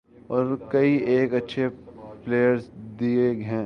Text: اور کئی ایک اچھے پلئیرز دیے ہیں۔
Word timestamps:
اور 0.27 0.55
کئی 0.69 0.93
ایک 1.13 1.33
اچھے 1.33 1.67
پلئیرز 2.23 2.69
دیے 2.99 3.29
ہیں۔ 3.31 3.59